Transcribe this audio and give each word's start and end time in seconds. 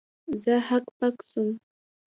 زه 0.43 0.53
هک 0.67 0.85
پک 0.97 1.15
سوم. 1.29 1.49